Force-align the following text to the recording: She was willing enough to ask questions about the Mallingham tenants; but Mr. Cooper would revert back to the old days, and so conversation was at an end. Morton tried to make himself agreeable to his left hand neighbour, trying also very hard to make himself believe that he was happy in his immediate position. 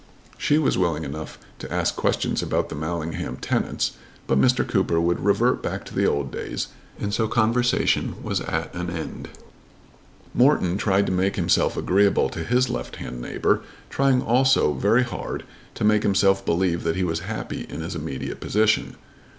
She 0.35 0.57
was 0.57 0.79
willing 0.79 1.03
enough 1.03 1.37
to 1.59 1.71
ask 1.71 1.95
questions 1.95 2.41
about 2.41 2.69
the 2.69 2.75
Mallingham 2.75 3.37
tenants; 3.37 3.91
but 4.25 4.41
Mr. 4.41 4.67
Cooper 4.67 4.99
would 4.99 5.23
revert 5.23 5.61
back 5.61 5.85
to 5.85 5.93
the 5.93 6.07
old 6.07 6.31
days, 6.31 6.69
and 6.99 7.13
so 7.13 7.27
conversation 7.27 8.15
was 8.23 8.41
at 8.41 8.73
an 8.73 8.89
end. 8.89 9.29
Morton 10.33 10.75
tried 10.79 11.05
to 11.05 11.11
make 11.11 11.35
himself 11.35 11.77
agreeable 11.77 12.29
to 12.29 12.43
his 12.43 12.67
left 12.67 12.95
hand 12.95 13.21
neighbour, 13.21 13.61
trying 13.91 14.23
also 14.23 14.73
very 14.73 15.03
hard 15.03 15.43
to 15.75 15.83
make 15.83 16.01
himself 16.01 16.43
believe 16.43 16.83
that 16.83 16.95
he 16.95 17.03
was 17.03 17.19
happy 17.19 17.67
in 17.69 17.81
his 17.81 17.93
immediate 17.93 18.39
position. 18.39 18.95